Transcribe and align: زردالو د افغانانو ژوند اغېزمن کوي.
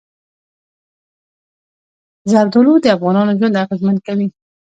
زردالو 2.31 2.73
د 2.81 2.85
افغانانو 2.95 3.37
ژوند 3.39 3.59
اغېزمن 3.63 3.97
کوي. 4.07 4.27